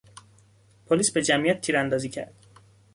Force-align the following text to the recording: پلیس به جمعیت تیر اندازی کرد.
پلیس 0.87 1.11
به 1.11 1.21
جمعیت 1.21 1.61
تیر 1.61 1.77
اندازی 1.77 2.09
کرد. 2.09 2.33